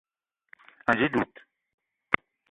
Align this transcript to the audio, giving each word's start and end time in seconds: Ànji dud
Ànji 0.93 1.07
dud 1.17 1.33